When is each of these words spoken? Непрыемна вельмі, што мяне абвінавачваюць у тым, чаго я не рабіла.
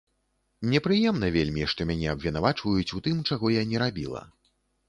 Непрыемна 0.71 1.27
вельмі, 1.35 1.67
што 1.73 1.87
мяне 1.89 2.09
абвінавачваюць 2.15 2.95
у 3.01 3.05
тым, 3.09 3.23
чаго 3.29 3.55
я 3.61 3.71
не 3.75 3.83
рабіла. 3.85 4.27